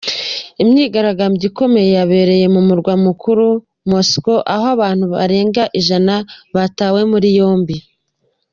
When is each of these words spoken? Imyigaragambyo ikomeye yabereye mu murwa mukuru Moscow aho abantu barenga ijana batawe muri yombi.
Imyigaragambyo 0.63 1.43
ikomeye 1.51 1.89
yabereye 1.97 2.45
mu 2.53 2.61
murwa 2.67 2.93
mukuru 3.05 3.45
Moscow 3.89 4.39
aho 4.53 4.65
abantu 4.75 5.05
barenga 5.13 5.63
ijana 5.79 6.15
batawe 6.55 7.01
muri 7.13 7.29
yombi. 7.39 7.77